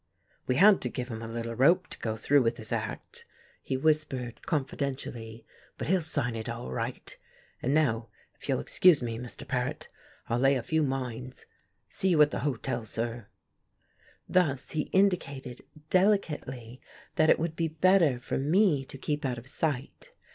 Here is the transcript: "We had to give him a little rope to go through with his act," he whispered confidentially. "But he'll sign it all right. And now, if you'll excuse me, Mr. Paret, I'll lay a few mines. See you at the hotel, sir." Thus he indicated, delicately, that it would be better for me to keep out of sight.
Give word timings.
"We 0.47 0.55
had 0.55 0.81
to 0.81 0.89
give 0.89 1.09
him 1.09 1.21
a 1.21 1.27
little 1.27 1.53
rope 1.53 1.85
to 1.89 1.99
go 1.99 2.17
through 2.17 2.41
with 2.41 2.57
his 2.57 2.71
act," 2.71 3.23
he 3.61 3.77
whispered 3.77 4.41
confidentially. 4.47 5.45
"But 5.77 5.89
he'll 5.89 6.01
sign 6.01 6.35
it 6.35 6.49
all 6.49 6.71
right. 6.71 7.15
And 7.61 7.71
now, 7.75 8.07
if 8.35 8.49
you'll 8.49 8.59
excuse 8.61 9.03
me, 9.03 9.19
Mr. 9.19 9.47
Paret, 9.47 9.89
I'll 10.27 10.39
lay 10.39 10.55
a 10.55 10.63
few 10.63 10.81
mines. 10.81 11.45
See 11.87 12.09
you 12.09 12.19
at 12.23 12.31
the 12.31 12.39
hotel, 12.39 12.83
sir." 12.83 13.27
Thus 14.27 14.71
he 14.71 14.89
indicated, 14.91 15.61
delicately, 15.91 16.81
that 17.13 17.29
it 17.29 17.37
would 17.37 17.55
be 17.55 17.67
better 17.67 18.19
for 18.19 18.39
me 18.39 18.83
to 18.85 18.97
keep 18.97 19.23
out 19.23 19.37
of 19.37 19.47
sight. 19.47 20.13